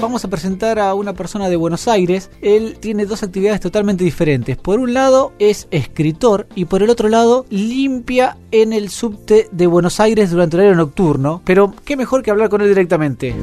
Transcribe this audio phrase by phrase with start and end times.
[0.00, 2.30] vamos a presentar a una persona de Buenos Aires.
[2.40, 4.56] Él tiene dos actividades totalmente diferentes.
[4.56, 9.66] Por un lado es escritor y por el otro lado limpia en el subte de
[9.66, 11.42] Buenos Aires durante el horario nocturno.
[11.44, 13.34] Pero qué mejor que hablar con él directamente.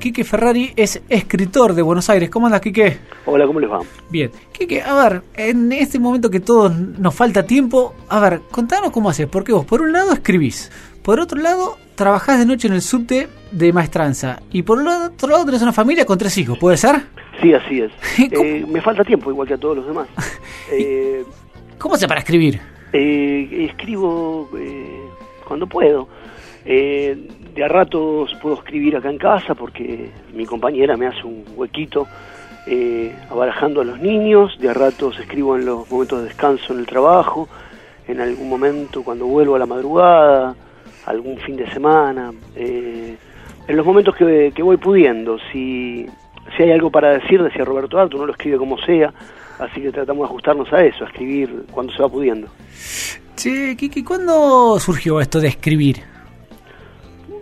[0.00, 2.28] Quique Ferrari es escritor de Buenos Aires.
[2.28, 2.98] ¿Cómo andas, Quique?
[3.24, 3.78] Hola, ¿cómo les va?
[4.10, 4.32] Bien.
[4.50, 9.10] Quique, a ver, en este momento que todos nos falta tiempo, a ver, contanos cómo
[9.10, 9.28] haces.
[9.28, 10.72] Porque vos, por un lado, escribís.
[11.02, 14.40] Por otro lado, trabajás de noche en el subte de maestranza.
[14.52, 16.58] Y por otro lado, tenés una familia con tres hijos.
[16.58, 17.02] ¿Puede ser?
[17.40, 17.92] Sí, así es.
[18.32, 20.08] Eh, me falta tiempo, igual que a todos los demás.
[20.70, 21.24] Eh,
[21.76, 22.58] ¿Cómo hace para escribir?
[22.92, 24.48] Eh, escribo
[25.46, 26.08] cuando puedo.
[26.64, 31.44] Eh, de a ratos puedo escribir acá en casa porque mi compañera me hace un
[31.56, 32.06] huequito
[32.66, 36.78] eh, abarajando a los niños, de a ratos escribo en los momentos de descanso en
[36.78, 37.48] el trabajo,
[38.06, 40.54] en algún momento cuando vuelvo a la madrugada,
[41.06, 43.16] algún fin de semana, eh,
[43.66, 45.38] en los momentos que, voy pudiendo.
[45.52, 46.06] Si,
[46.56, 49.12] si hay algo para decir, decía Roberto Arto, uno lo escribe como sea,
[49.58, 52.48] así que tratamos de ajustarnos a eso, a escribir cuando se va pudiendo.
[53.36, 56.12] Che, Kiki, ¿cuándo surgió esto de escribir?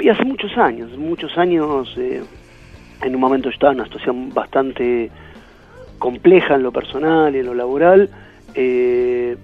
[0.01, 2.23] y hace muchos años, muchos años, eh,
[3.03, 5.11] en un momento estaba en una situación bastante
[5.99, 8.09] compleja en lo personal y en lo laboral,
[8.55, 9.37] eh,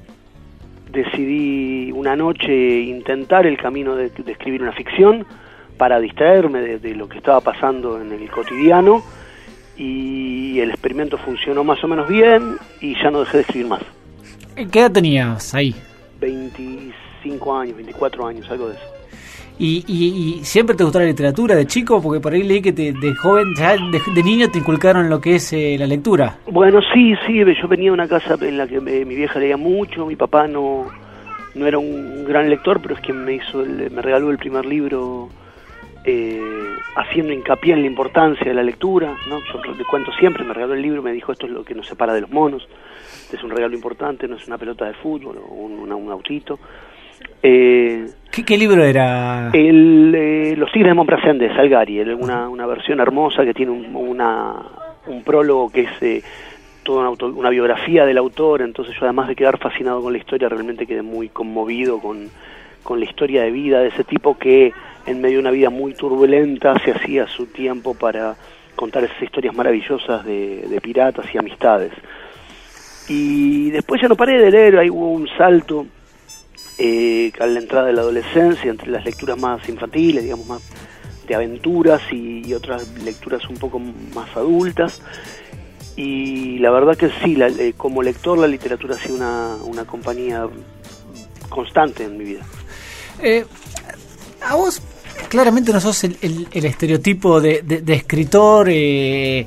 [0.96, 5.26] decidí una noche intentar el camino de, escribir una ficción
[5.76, 9.02] para distraerme de, lo que estaba pasando en el cotidiano
[9.76, 13.82] y el experimento funcionó más o menos bien y ya no dejé de escribir más.
[14.72, 15.74] ¿Qué edad tenías ahí?
[16.18, 18.95] 25 años, 24 años, algo de eso.
[19.58, 22.02] Y, y, siempre te gustó la literatura de chico?
[22.02, 25.36] Porque por ahí leí que te, de joven, ya de, niño te inculcaron lo que
[25.36, 26.38] es eh, la lectura.
[26.46, 30.04] Bueno, sí, sí, yo venía de una casa en la que mi vieja leía mucho,
[30.04, 30.86] mi papá no,
[31.54, 35.30] no era un gran lector, pero es quien me hizo, me regaló el primer libro
[36.04, 36.40] eh,
[36.96, 39.40] haciendo hincapié en la importancia de la lectura, ¿no?
[39.40, 42.12] Yo cuento siempre, me regaló el libro, me dijo esto es lo que nos separa
[42.12, 42.68] de los monos,
[43.32, 46.58] es un regalo importante, no es una pelota de fútbol o un autito.
[47.42, 49.50] Eh, ¿Qué, libro era?
[49.52, 53.94] El, eh, Los Tigres de Montprasent de Salgari, una, una versión hermosa que tiene un,
[53.96, 54.56] una,
[55.06, 56.22] un prólogo que es eh,
[56.82, 60.48] toda una, una, biografía del autor, entonces yo además de quedar fascinado con la historia,
[60.48, 62.28] realmente quedé muy conmovido con,
[62.82, 64.72] con la historia de vida de ese tipo que
[65.06, 68.34] en medio de una vida muy turbulenta se hacía su tiempo para
[68.74, 71.92] contar esas historias maravillosas de, de piratas y amistades.
[73.08, 75.86] Y después ya no paré de leer, ahí hubo un salto
[76.78, 80.62] eh, a la entrada de la adolescencia, entre las lecturas más infantiles, digamos, más
[81.26, 85.00] de aventuras y, otras lecturas un poco más adultas.
[85.96, 90.46] Y la verdad que sí, eh, como lector la literatura ha sido una, una compañía
[91.48, 92.42] constante en mi vida.
[93.22, 93.44] Eh,
[94.42, 94.82] a vos
[95.28, 99.46] claramente no sos el, el, estereotipo de, de, escritor eh,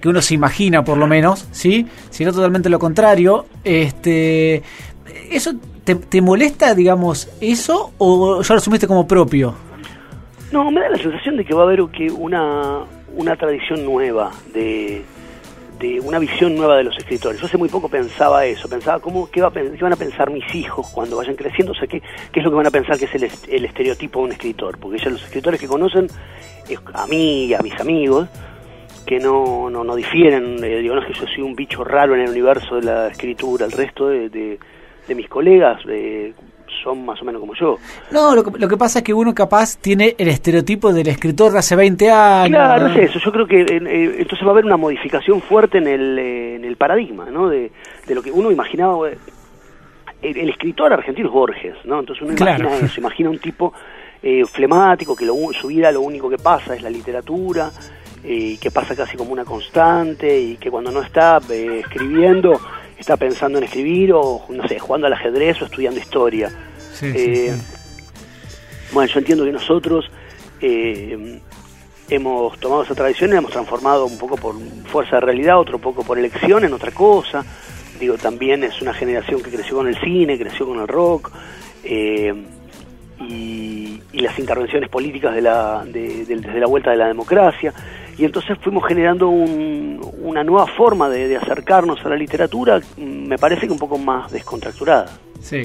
[0.00, 1.86] que uno se imagina por lo menos, ¿sí?
[2.10, 3.46] Sino totalmente lo contrario.
[3.64, 4.62] Este,
[5.30, 5.54] eso
[5.94, 9.54] ¿Te, molesta, digamos, eso o ya lo asumiste como propio?
[10.52, 12.80] No, me da la sensación de que va a haber que una,
[13.16, 15.02] una tradición nueva, de,
[15.78, 17.40] de una visión nueva de los escritores.
[17.40, 20.88] Yo hace muy poco pensaba eso, pensaba cómo qué, va van a pensar mis hijos
[20.90, 23.14] cuando vayan creciendo, o sea, qué, qué es lo que van a pensar que es
[23.14, 26.06] el, el estereotipo de un escritor, porque ya los escritores que conocen,
[26.92, 28.28] a mí y a mis amigos,
[29.06, 32.14] que no, no, no difieren, eh, digo, no es que yo soy un bicho raro
[32.14, 34.58] en el universo de la escritura, el resto de
[35.14, 36.32] mis colegas eh,
[36.82, 37.76] son más o menos como yo.
[38.10, 41.52] No, lo que, lo que, pasa es que uno capaz tiene el estereotipo del escritor
[41.52, 42.48] de hace 20 años.
[42.50, 43.18] Claro, es eso.
[43.24, 46.64] Yo creo que eh, entonces va a haber una modificación fuerte en el, eh, en
[46.64, 47.48] el paradigma, ¿no?
[47.48, 47.70] De,
[48.06, 49.08] de lo que uno imaginaba.
[50.20, 52.00] El, escritor argentino es Borges, ¿no?
[52.00, 53.72] Entonces uno imagina eso, imagina un tipo
[54.50, 57.70] flemático que lo, su vida lo único que pasa es la literatura
[58.24, 62.60] y que pasa casi como una constante y que cuando no está escribiendo
[62.98, 66.50] está pensando en escribir o, no sé, jugando al ajedrez o estudiando historia.
[67.02, 67.54] Eh,
[68.92, 70.10] bueno, yo entiendo que nosotros
[70.60, 71.40] eh,
[72.08, 74.56] hemos tomado esa tradición y hemos transformado un poco por
[74.90, 77.44] fuerza de realidad, otro poco por elección en otra cosa.
[78.00, 81.32] Digo, también es una generación que creció con el cine, creció con el rock.
[81.84, 82.34] Eh,
[83.20, 87.72] y, las intervenciones políticas de la, desde la vuelta de la democracia.
[88.18, 93.72] Y entonces fuimos generando una nueva forma de, acercarnos a la literatura, me parece que
[93.72, 95.06] un poco más descontracturada.
[95.40, 95.62] Sí.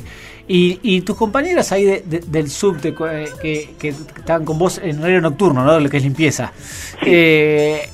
[0.47, 5.63] Y, tus compañeras ahí del sub eh, que, que, estaban con vos en horario nocturno,
[5.65, 5.79] ¿no?
[5.79, 6.51] Lo que es limpieza.
[7.01, 7.89] Eh,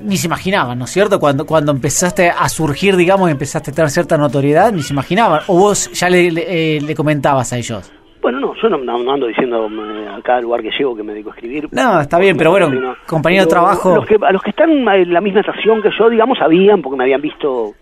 [0.00, 1.20] ni se imaginaban, ¿no es cierto?
[1.20, 5.42] Cuando, cuando empezaste a surgir, digamos, y empezaste a tener cierta notoriedad, ni se imaginaban.
[5.46, 7.90] ¿O vos ya le, le eh, comentabas a ellos?
[8.24, 11.28] Bueno, no, yo no, ando diciendo eh, a cada lugar que llego que me dedico
[11.28, 11.68] a escribir.
[11.70, 13.96] No, está bien, pero bueno, compañero de trabajo...
[13.96, 16.96] Los que, a los que están en la misma estación que yo, digamos, sabían, porque
[16.96, 17.74] me habían visto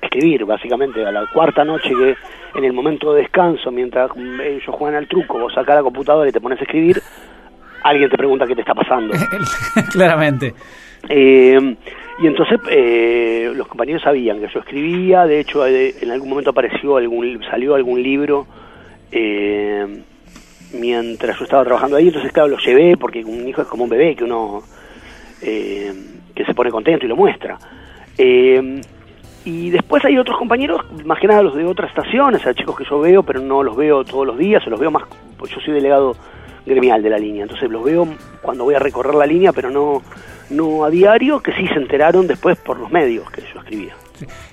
[0.00, 2.16] escribir, básicamente, a la cuarta noche que
[2.58, 6.32] en el momento de descanso, mientras ellos juegan al truco, vos sacás la computadora y
[6.32, 7.02] te pones a escribir,
[7.82, 9.12] alguien te pregunta qué te está pasando.
[9.92, 10.54] Claramente.
[11.10, 11.76] Eh,
[12.22, 16.48] y entonces eh, los compañeros sabían que yo escribía, de hecho eh, en algún momento
[16.52, 18.46] apareció algún, salió algún libro
[20.72, 23.90] mientras yo estaba trabajando ahí, entonces claro, lo llevé porque un hijo es como un
[23.90, 24.62] bebé que uno
[25.40, 27.58] que se pone contento y lo muestra.
[28.16, 32.84] y después hay otros compañeros, más que nada los de otras estaciones, hay chicos que
[32.84, 35.04] yo veo, pero no los veo todos los días, o los veo más,
[35.38, 36.16] pues yo soy delegado
[36.66, 37.42] gremial de la línea.
[37.42, 38.08] Entonces los veo
[38.42, 40.02] cuando voy a recorrer la línea, pero no,
[40.50, 43.94] no a diario, que sí se enteraron después por los medios que yo escribía.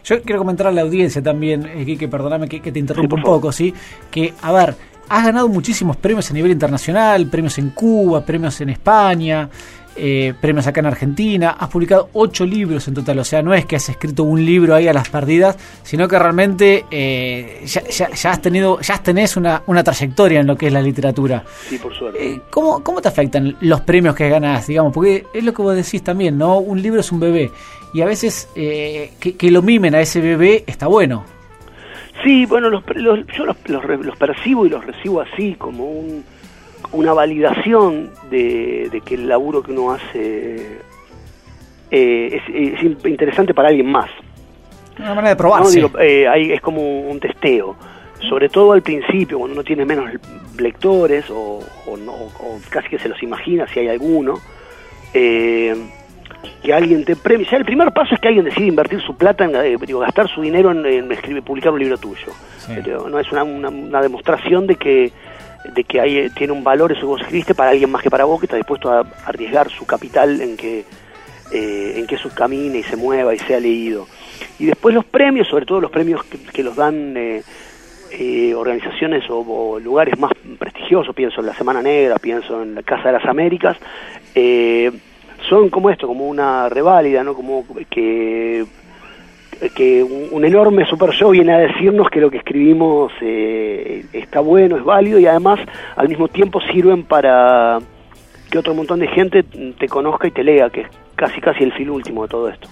[0.03, 3.51] Yo quiero comentar a la audiencia también, eh, que perdóname que, te interrumpa un poco,
[3.51, 3.73] ¿sí?
[4.09, 4.75] Que, a ver,
[5.09, 9.49] has ganado muchísimos premios a nivel internacional, premios en Cuba, premios en España,
[9.93, 13.65] eh, premios acá en Argentina, has publicado ocho libros en total, o sea, no es
[13.65, 18.41] que has escrito un libro ahí a las perdidas, sino que realmente eh, ya, has
[18.41, 21.43] tenido, ya tenés una, una, trayectoria en lo que es la literatura.
[21.67, 22.25] Sí, por suerte.
[22.25, 24.93] Eh, ¿cómo, te afectan los premios que ganas, digamos?
[24.93, 26.59] Porque es lo que vos decís también, ¿no?
[26.59, 27.51] Un libro es un bebé
[27.93, 31.25] y a veces que, lo mimen a ese bebé está bueno.
[32.23, 36.23] Sí, bueno, los, yo los, los percibo y los recibo así, como un
[36.91, 40.79] una validación de, que el laburo que uno hace
[41.89, 44.09] eh, es, interesante para alguien más.
[44.99, 45.89] Una manera de probarse.
[45.99, 47.75] Eh, es como un testeo.
[48.29, 50.11] Sobre todo al principio, cuando uno tiene menos
[50.57, 51.59] lectores o,
[52.69, 54.35] casi que se los imagina si hay alguno,
[55.13, 55.75] eh,
[56.63, 57.47] que alguien te premie.
[57.49, 59.51] Ya el primer paso es que alguien decide invertir su plata, en,
[59.99, 62.27] gastar su dinero en, escribir, publicar un libro tuyo.
[63.09, 65.11] no es una demostración de que
[65.63, 68.25] de que hay, tiene un valor eso que vos escribiste para alguien más que para
[68.25, 70.85] vos, que está dispuesto a arriesgar su capital en que,
[71.51, 74.07] eh, en que eso camine y se mueva y sea leído.
[74.59, 77.43] Y después los premios, sobre todo los premios que, los dan eh,
[78.11, 83.07] eh, organizaciones o, lugares más prestigiosos, pienso en la Semana Negra, pienso en la Casa
[83.07, 83.77] de las Américas,
[85.49, 87.33] son como esto, como una reválida, ¿no?
[87.33, 88.65] Como que
[89.69, 94.75] que un, enorme super show viene a decirnos que lo que escribimos eh, está bueno,
[94.75, 95.59] es válido y además
[95.95, 97.77] al mismo tiempo sirven para
[98.49, 101.73] que otro montón de gente te conozca y te lea, que es casi casi el
[101.73, 102.67] fin último de todo esto.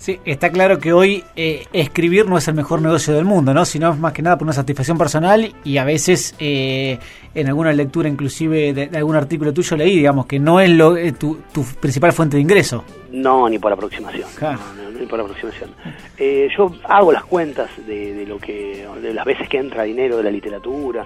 [0.00, 3.66] Sí, está claro que hoy eh, escribir no es el mejor negocio del mundo, ¿no?
[3.66, 6.98] Sino más que nada por una satisfacción personal y a veces eh,
[7.34, 11.12] en alguna lectura inclusive de, algún artículo tuyo leí, digamos, que no es lo, eh,
[11.12, 11.36] tu,
[11.78, 12.82] principal fuente de ingreso.
[13.10, 14.26] No, ni por aproximación.
[14.98, 15.68] ni por aproximación.
[16.18, 20.30] yo hago las cuentas de, lo que, de las veces que entra dinero de la
[20.30, 21.04] literatura.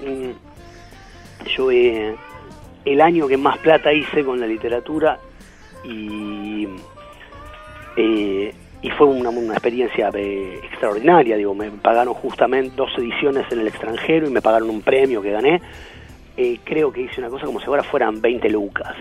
[0.00, 5.18] Mm, yo el año que más plata hice con la literatura
[5.82, 6.68] y
[8.00, 13.66] eh, y fue una, experiencia eh, extraordinaria, digo, me pagaron justamente dos ediciones en el
[13.66, 15.60] extranjero y me pagaron un premio que gané.
[16.36, 18.94] Eh, creo que hice una cosa como si ahora fueran 20 lucas.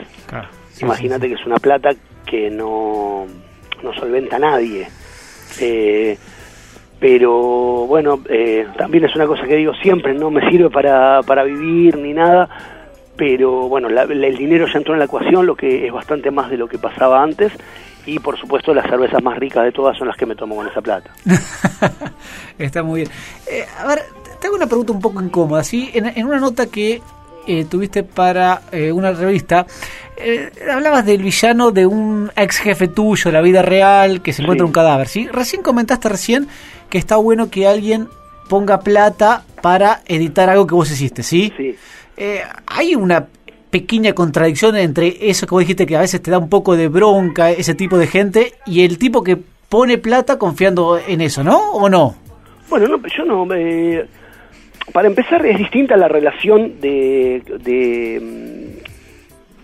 [0.82, 1.92] Imagínate que es una plata
[2.26, 3.28] que no,
[3.84, 4.88] no solventa a nadie.
[7.00, 8.20] pero bueno,
[8.80, 12.50] también es una cosa que digo siempre, no me sirve para, para vivir ni nada,
[13.16, 16.58] pero bueno, el dinero ya entró en la ecuación, lo que es bastante más de
[16.58, 17.54] lo que pasaba antes,
[18.08, 20.68] y por supuesto las cervezas más ricas de todas son las que me tomo con
[20.68, 21.12] esa plata.
[22.58, 23.12] Está muy bien.
[23.46, 24.02] Eh, a ver,
[24.40, 25.64] te hago una pregunta un poco incómoda.
[25.64, 25.92] ¿sí?
[25.94, 27.02] En, una nota que
[27.46, 29.68] eh, tuviste para eh, una revista,
[30.74, 34.66] hablabas del villano de un ex jefe tuyo, de la vida real, que se encuentra
[34.66, 35.10] un cadáver.
[35.10, 35.28] ¿sí?
[35.28, 36.48] Recién comentaste recién
[36.90, 38.08] que está bueno que alguien
[38.48, 41.52] ponga plata para editar algo que vos hiciste, ¿sí?
[41.58, 41.76] Sí.
[42.68, 43.28] hay una
[43.70, 46.88] pequeña contradicción entre eso que vos dijiste que a veces te da un poco de
[46.88, 49.38] bronca ese tipo de gente y el tipo que
[49.70, 51.72] pone plata confiando en eso, ¿no?
[51.72, 52.16] ¿O no?
[52.70, 53.48] Bueno, no, yo no.
[54.94, 57.42] para empezar, es distinta la relación de,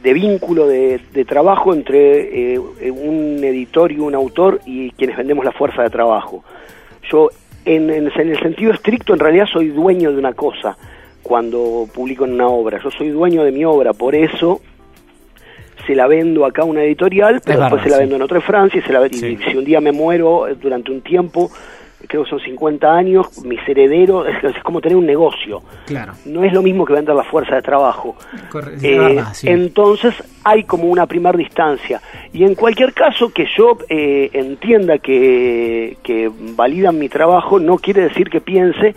[0.01, 5.51] de, vínculo de, trabajo entre eh, un editor y un autor y quienes vendemos la
[5.51, 6.43] fuerza de trabajo.
[7.09, 7.29] Yo,
[7.65, 10.77] en, en el sentido estricto, en realidad soy dueño de una cosa
[11.23, 12.79] cuando publico en una obra.
[12.83, 14.61] Yo soy dueño de mi obra, por eso
[15.87, 18.43] se la vendo acá a una editorial, pero después se la vendo en otra en
[18.43, 21.51] Francia y, se la, si un día me muero eh, durante un tiempo,
[22.07, 25.61] creo que son 50 años, mis herederos, es, como tener un negocio.
[25.85, 26.13] Claro.
[26.25, 28.15] No es lo mismo que vender la fuerza de trabajo.
[28.81, 30.13] Eh, entonces
[30.43, 32.01] hay como una primera distancia.
[32.31, 38.03] Y en cualquier caso que yo eh, entienda que, que validan mi trabajo, no quiere
[38.03, 38.95] decir que piense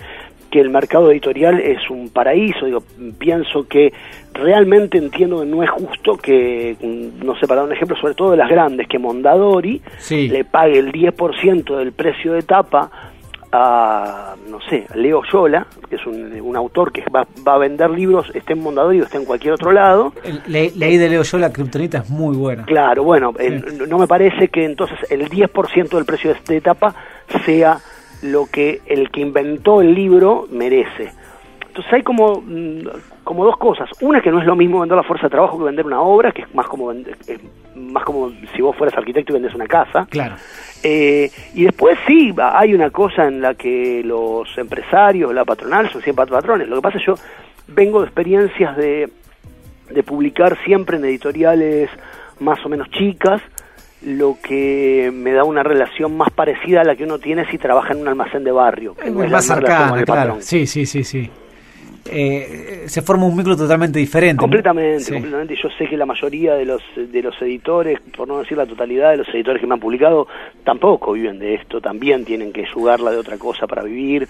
[0.57, 2.83] que el mercado editorial es un paraíso, digo,
[3.19, 3.93] pienso que
[4.33, 6.75] realmente entiendo que no es justo que,
[7.23, 10.79] no sé, para dar un ejemplo, sobre todo de las grandes, que Mondadori le pague
[10.79, 12.91] el 10% del precio de tapa
[13.53, 18.55] a, no sé, Leo Yola, que es un, autor que va, a vender libros, esté
[18.55, 20.15] en Mondadori o esté en cualquier otro lado.
[20.47, 22.65] Le, leí de Leo Yola, Kryptonita es muy buena.
[22.65, 23.35] Claro, bueno,
[23.89, 26.95] no me parece que entonces el 10% del precio de etapa
[27.45, 27.79] sea
[28.23, 31.12] lo que el que inventó el libro merece.
[31.61, 32.88] Entonces hay como, mm,
[33.23, 33.90] como dos cosas.
[34.00, 36.32] Una que no es lo mismo vender la fuerza de trabajo que vender una obra,
[36.32, 36.90] que es más como,
[37.75, 40.06] más como si vos fueras arquitecto y vendes una casa.
[40.08, 40.37] Claro.
[40.82, 46.00] Eh, y después sí, hay una cosa en la que los empresarios, la patronal, son
[46.00, 46.66] siempre patrones.
[46.68, 47.18] Lo que pasa es que yo
[47.68, 49.11] vengo de experiencias de,
[49.90, 51.90] de publicar siempre en editoriales
[52.40, 53.42] más o menos chicas,
[54.07, 57.93] lo que me da una relación más parecida a la que uno tiene si trabaja
[57.93, 58.95] en un almacén de barrio.
[58.95, 60.37] Que es más cercana, claro.
[60.39, 61.29] Sí, sí, sí, sí.
[62.09, 64.39] Eh, se forma un micro totalmente diferente.
[64.39, 65.57] Completamente, completamente.
[65.61, 69.11] Yo sé que la mayoría de los, de los editores, por no decir la totalidad
[69.11, 70.29] de los editores que me han publicado,
[70.63, 74.29] tampoco viven de esto, también tienen que jugarla de otra cosa para vivir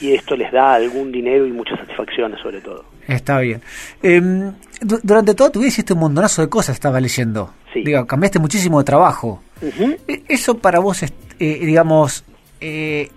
[0.00, 2.84] y esto les da algún dinero y muchas satisfacciones sobre todo.
[3.06, 3.60] Está bien.
[4.02, 7.50] Em, durante toda tu vida hiciste un montonazo de cosas, estaba leyendo.
[7.72, 7.82] Sí.
[7.82, 9.42] Digo, cambiaste muchísimo de trabajo.
[9.60, 12.24] E, ¿Eso para vos, eh, digamos,
[12.60, 13.08] eh,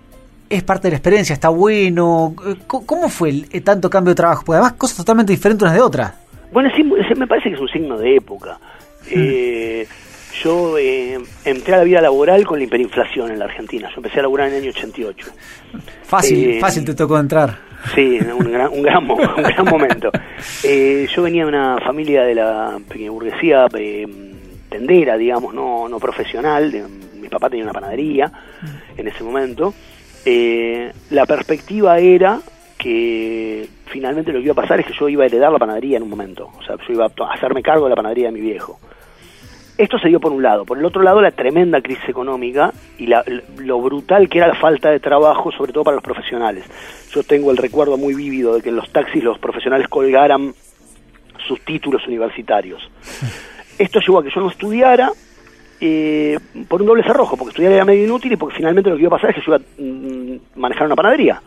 [0.49, 2.35] es parte de la experiencia, está bueno.
[2.67, 4.43] ¿Cómo fue el, tanto cambio de trabajo?
[4.45, 6.13] Porque además cosas totalmente diferentes unas de otras.
[6.51, 8.57] Bueno, sí, me parece que es un signo de época.
[9.09, 9.87] Eh,
[10.43, 13.89] yo eh, entré a la vida laboral con la hiperinflación en la Argentina.
[13.89, 15.27] Yo empecé a laburar en el año 88.
[16.03, 17.57] Fácil, eh, fácil te tocó entrar.
[17.93, 20.11] Sí, un gran, un gran, un gran momento.
[20.63, 23.67] yo venía de una familia de la pequeña burguesía
[24.75, 26.71] tendera, digamos, no, no profesional.
[27.15, 28.99] mi papá tenía una panadería mm.
[28.99, 29.73] en ese momento.
[30.25, 32.39] Eh, la perspectiva era
[32.77, 35.97] que finalmente lo que iba a pasar es que yo iba a heredar la panadería
[35.97, 38.41] en un momento, o sea, yo iba a hacerme cargo de la panadería de mi
[38.41, 38.79] viejo.
[39.77, 40.63] Esto se dio por un lado.
[40.63, 44.89] Por el otro lado, la tremenda crisis económica y lo brutal que era la falta
[44.89, 46.63] de trabajo, sobre todo para los profesionales.
[47.11, 50.53] Yo tengo el recuerdo muy vívido de que en los taxis los profesionales colgaran
[51.45, 52.89] sus títulos universitarios.
[53.77, 55.11] Esto llevó a que yo no estudiara,
[55.81, 59.03] eh, por un doble cerrojo, porque estudiar era medio inútil y porque finalmente lo que
[59.03, 61.41] iba a pasar es que yo iba a mm, manejar una panadería.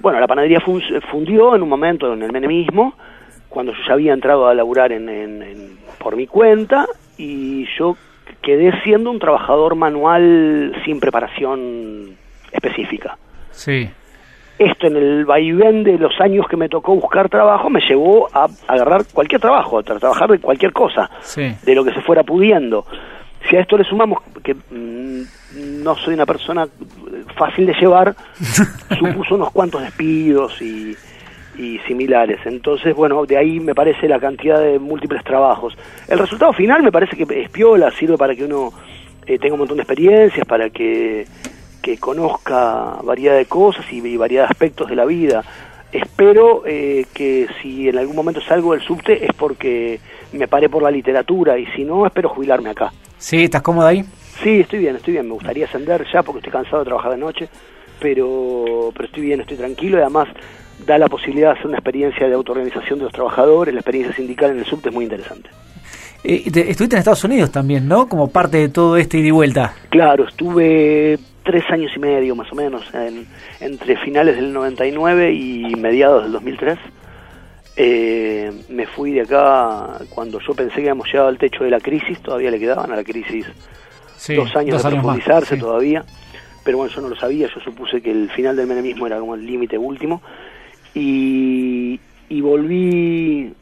[0.00, 0.60] Bueno, la panadería
[1.10, 2.94] fundió en un momento en el menemismo,
[3.48, 6.86] cuando yo ya había entrado a laburar en, por mi cuenta
[7.18, 7.96] y yo
[8.40, 12.16] quedé siendo un trabajador manual sin preparación
[12.52, 13.18] específica.
[13.50, 13.90] Sí.
[14.60, 18.46] Esto en el vaivén de los años que me tocó buscar trabajo me llevó a
[18.68, 22.84] agarrar cualquier trabajo, a trabajar de cualquier cosa, de lo que se fuera pudiendo.
[23.48, 26.68] Si a esto le sumamos que mm, no soy una persona
[27.38, 28.14] fácil de llevar,
[28.98, 30.94] supuso unos cuantos despidos y,
[31.86, 32.40] similares.
[32.44, 35.74] Entonces, bueno, de ahí me parece la cantidad de múltiples trabajos.
[36.06, 38.72] El resultado final me parece que es piola, sirve para que uno
[39.26, 41.26] eh, tenga un montón de experiencias, para que,
[41.98, 45.44] conozca variedad de cosas y, variedad de aspectos de la vida.
[45.92, 50.00] Espero eh, que si en algún momento salgo del subte es porque
[50.32, 52.92] me paré por la literatura y si no, espero jubilarme acá.
[53.18, 53.44] ¿Sí?
[53.44, 54.04] ¿Estás cómodo ahí?
[54.42, 55.26] Sí, estoy bien, estoy bien.
[55.26, 57.48] Me gustaría ascender ya porque estoy cansado de trabajar de noche,
[58.00, 60.28] pero, pero estoy bien, estoy tranquilo y además
[60.86, 64.52] da la posibilidad de hacer una experiencia de autoorganización de los trabajadores, la experiencia sindical
[64.52, 65.50] en el subte es muy interesante.
[66.22, 68.08] Eh, estuviste en Estados Unidos también, ¿no?
[68.08, 69.74] Como parte de todo este ida y vuelta.
[69.88, 72.90] Claro, estuve tres años y medio más o menos,
[73.60, 76.78] entre finales del 99 y mediados del 2003.
[77.76, 81.80] Eh, me fui de acá cuando yo pensé que habíamos llegado al techo de la
[81.80, 83.46] crisis, todavía le quedaban a la crisis
[84.36, 86.04] dos años de profundizarse todavía,
[86.64, 89.34] pero bueno, yo no lo sabía, yo supuse que el final del menemismo era como
[89.34, 90.20] el límite último,
[90.94, 91.98] y,
[92.42, 93.52] volví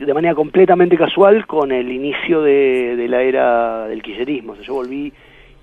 [0.00, 5.12] de manera completamente casual con el inicio de, la era del kirchnerismo, yo volví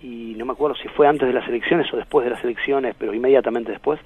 [0.06, 2.96] y no me acuerdo si fue antes de las elecciones o después de las elecciones,
[2.98, 4.00] pero inmediatamente después,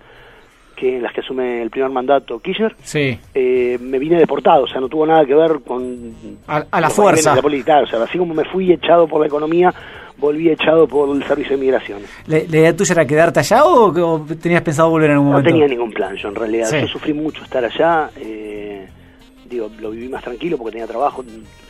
[0.76, 3.20] que en las que asume el primer mandato Kirchner, sí.
[3.34, 6.16] Eh, me vine deportado, o sea, no tuvo nada que ver con...
[6.48, 7.36] A, la fuerza.
[7.36, 9.74] la política, o sea, así como me fui echado por la economía,
[10.18, 12.02] volví echado por el servicio de migración.
[12.28, 15.50] ¿La, idea tuya era quedarte allá o, tenías pensado volver en algún momento?
[15.50, 16.70] No tenía ningún plan, yo en realidad.
[16.80, 18.59] Yo sufrí mucho estar allá, eh,
[19.50, 21.24] digo, lo viví más tranquilo porque tenía trabajo,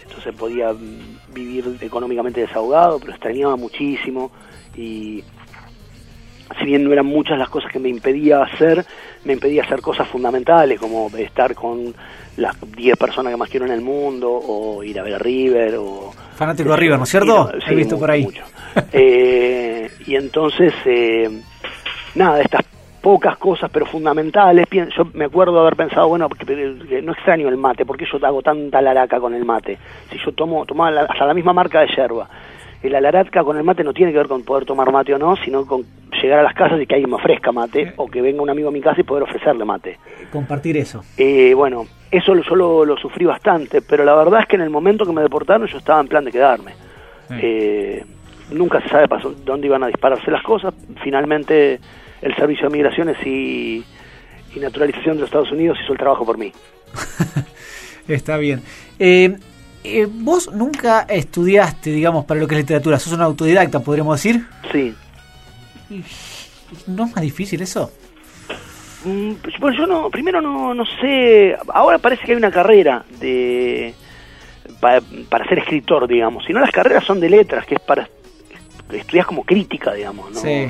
[0.04, 0.74] entonces podía
[1.34, 4.32] vivir económicamente desahogado, pero extrañaba muchísimo
[4.76, 5.24] y
[6.60, 8.84] si bien no eran muchas las cosas que me impedía hacer,
[9.24, 11.94] me impedía hacer cosas fundamentales como estar con
[12.38, 15.76] las 10 personas que más quiero en el mundo o ir a ver a River
[15.78, 17.52] o fanático de River, ¿no es cierto?
[17.60, 18.28] Sí, He visto por ahí.
[18.92, 21.30] eh, y entonces eh,
[22.16, 22.62] nada, estas
[23.02, 24.68] pocas cosas, pero fundamentales.
[24.72, 28.42] Yo me acuerdo de haber pensado, bueno, que, no extraño el mate, porque yo hago
[28.42, 29.78] tanta laraca con el mate.
[30.12, 32.30] Si yo tomo, tomaba hasta la misma marca de yerba.
[32.82, 35.36] El alaraca con el mate no tiene que ver con poder tomar mate o no,
[35.36, 35.84] sino con
[36.22, 38.70] llegar a las casas y que alguien me ofrezca mate, o que venga un amigo
[38.70, 39.98] a mi casa y poder ofrecerle mate.
[40.32, 41.04] Compartir eso.
[41.18, 45.06] Eh, bueno, eso yo lo, sufrí bastante, pero la verdad es que en el momento
[45.06, 46.74] que me deportaron yo estaba en plan de quedarme.
[47.32, 48.04] Eh,
[48.52, 49.08] nunca se sabe
[49.46, 50.74] dónde iban a dispararse las cosas.
[51.04, 51.80] Finalmente
[52.22, 53.84] el Servicio de Migraciones y,
[54.60, 56.52] Naturalización de los Estados Unidos hizo el trabajo por mí.
[58.10, 58.62] Está bien.
[58.98, 59.38] Eh,
[59.86, 63.00] eh, ¿Vos nunca estudiaste, digamos, para lo que es literatura?
[63.00, 64.46] ¿Sos un autodidacta, podríamos decir?
[64.72, 64.94] Sí.
[66.88, 67.90] ¿No es más difícil eso?
[69.06, 73.94] Mm, pues, yo no, primero no, no sé, ahora parece que hay una carrera de
[74.82, 78.10] para, para ser escritor, digamos, si no las carreras son de letras, que es para
[78.92, 80.40] estudias como crítica, digamos, ¿no?
[80.40, 80.70] Sí.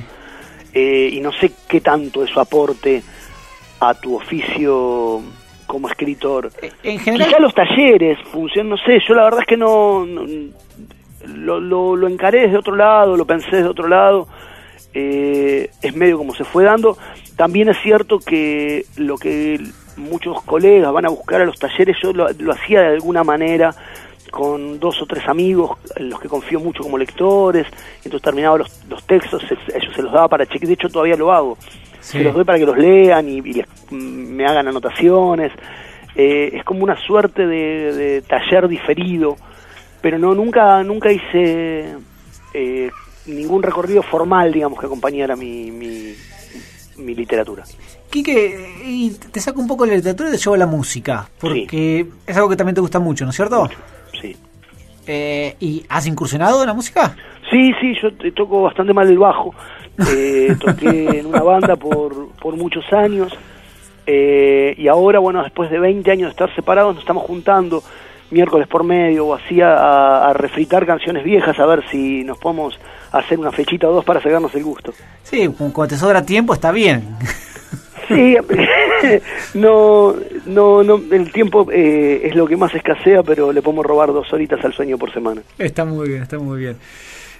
[0.73, 3.01] Eh, y no sé qué tanto eso aporte
[3.79, 5.21] a tu oficio
[5.65, 6.51] como escritor.
[6.83, 7.27] En general...
[7.27, 10.05] Quizá los talleres, función, no sé, yo la verdad es que no,
[11.25, 14.27] lo, lo, encaré desde otro lado, lo pensé desde otro lado,
[14.93, 16.97] eh, es medio como se fue dando.
[17.35, 19.59] También es cierto que lo que
[19.95, 23.75] muchos colegas van a buscar a los talleres, yo lo, lo hacía de alguna manera
[24.29, 27.67] con dos o tres amigos en los que confío mucho como lectores,
[27.97, 31.31] entonces terminaba los, los textos, ellos se los daba para chequear, de hecho todavía lo
[31.31, 31.57] hago,
[31.99, 33.41] se los doy para que los lean y,
[33.91, 35.51] me hagan anotaciones,
[36.15, 39.35] eh, es como una suerte de, taller diferido,
[40.01, 41.95] pero no nunca nunca hice
[42.53, 42.89] eh,
[43.25, 46.13] ningún recorrido formal, digamos, que acompañara mi, mi,
[46.97, 47.63] mi literatura.
[48.09, 51.29] Quique, y te saco un poco de la literatura y te llevo a la música,
[51.39, 53.69] porque es algo que también te gusta mucho, ¿no es cierto?
[54.21, 54.35] Sí.
[55.07, 57.15] Eh, ¿Y has incursionado en la música?
[57.49, 59.53] Sí, sí, yo toco bastante mal el bajo.
[60.07, 63.35] Eh, toqué en una banda por, por muchos años.
[64.05, 67.83] Eh, y ahora, bueno, después de 20 años de estar separados, nos estamos juntando
[68.31, 72.79] miércoles por medio o así a, a, refritar canciones viejas, a ver si nos podemos
[73.11, 74.93] hacer una fechita o dos para sacarnos el gusto.
[75.23, 77.15] Sí, cuando te sobra tiempo está bien.
[78.09, 78.35] Sí,
[79.53, 80.15] no,
[80.47, 84.33] no, no, el tiempo eh, es lo que más escasea, pero le podemos robar dos
[84.33, 85.41] horitas al sueño por semana.
[85.59, 86.77] Está muy bien, está muy bien.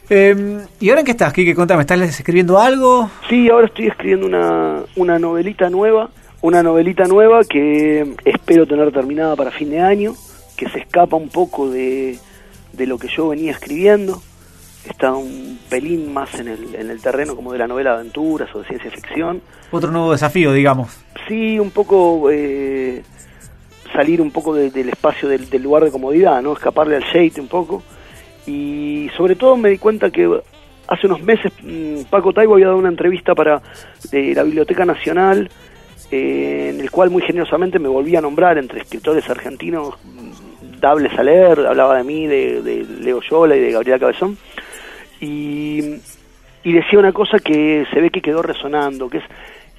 [0.10, 1.56] Em, ¿Y ahora en qué estás, Kike?
[1.56, 3.10] Contame, ¿estás escribiendo algo?
[3.28, 9.36] Sí, ahora estoy escribiendo una, una novelita nueva, una novelita nueva que espero tener terminada
[9.36, 10.14] para fin de año,
[10.56, 12.18] que se escapa un poco de,
[12.74, 14.22] de lo que yo venía escribiendo
[14.88, 18.54] está un pelín más en el, en el terreno como de la novela de aventuras
[18.56, 19.42] o de ciencia ficción.
[19.72, 20.98] Otro nuevo desafío, digamos.
[21.28, 23.04] Sí, un poco eh,
[23.94, 26.54] salir un poco del espacio del, lugar de comodidad, ¿no?
[26.54, 27.84] Escaparle al shade un poco.
[28.48, 30.42] Y sobre todo me di cuenta que
[30.88, 33.62] hace unos meses mm, Paco Taibo había dado una entrevista para
[34.12, 35.50] eh, la Biblioteca Nacional,
[36.10, 41.18] eh, en el cual muy generosamente me volví a nombrar entre escritores argentinos mm, dables
[41.20, 44.38] a leer, hablaba de mí, de, de Leo Yola y de Gabriela Cabezón
[45.22, 46.00] y,
[46.64, 49.24] decía una cosa que se ve que quedó resonando, que es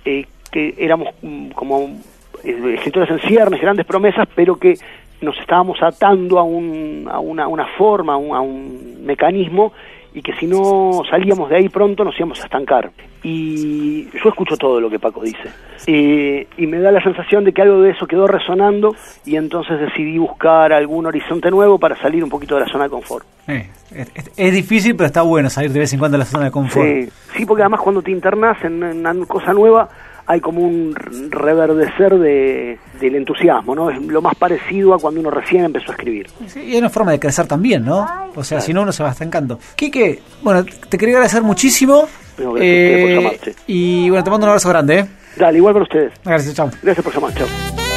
[0.05, 2.01] eh, que éramos mm, como
[2.45, 4.75] eh, escritores en ciernes, grandes promesas, pero que
[5.21, 9.73] nos estábamos atando a, un, a, una, una forma, a un mecanismo
[10.15, 12.91] y que si no salíamos de ahí pronto nos íbamos a estancar.
[13.23, 16.47] Y yo escucho todo lo que Paco dice.
[16.57, 18.95] y me da la sensación de que algo de eso quedó resonando
[19.25, 22.91] y entonces decidí buscar algún horizonte nuevo para salir un poquito de la zona de
[22.91, 23.27] confort.
[23.47, 26.87] es, difícil, pero está bueno salir de vez en cuando de la zona de confort.
[26.87, 29.89] Sí, sí porque además cuando te internas en una cosa nueva,
[30.31, 30.95] hay como un
[31.29, 33.91] reverdecer de, del entusiasmo, ¿no?
[33.91, 36.29] Es lo más parecido a cuando uno recién empezó a escribir.
[36.55, 38.07] y hay una forma de crecer también, ¿no?
[38.37, 39.59] O sea, si no, uno se va estancando.
[39.75, 42.07] Quique, bueno, te quería agradecer muchísimo.
[42.61, 45.07] eh, y bueno, te mando un abrazo grande, ¿eh?
[45.37, 46.13] Dale, igual para ustedes.
[46.25, 46.71] Gracias, chao.
[46.81, 47.90] Gracias por llamar, chao.